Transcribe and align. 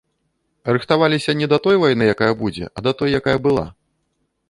Рыхтаваліся 0.77 1.35
не 1.43 1.49
да 1.53 1.61
той 1.67 1.75
вайны, 1.85 2.03
якая 2.17 2.33
будзе, 2.43 2.65
а 2.75 2.89
да 2.89 2.99
той, 3.03 3.09
якая 3.23 3.37
была. 3.51 3.67